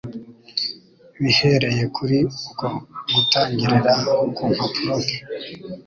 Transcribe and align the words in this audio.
Bihereye 1.21 1.83
kuri 1.95 2.17
uko 2.47 2.65
gutangirira 3.13 3.93
ku 4.35 4.41
mpapuro 4.51 4.93
nke, 5.01 5.17